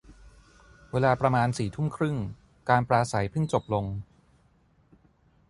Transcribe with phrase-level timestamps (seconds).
[0.91, 2.17] เวลาประมาณสี่ทุ่มครึ่ง
[2.69, 3.85] การปราศรัยเพิ่งจบลง